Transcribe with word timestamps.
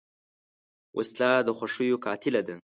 وسله 0.97 1.31
د 1.47 1.49
خوښیو 1.57 1.97
قاتله 2.05 2.41
ده 2.47 2.55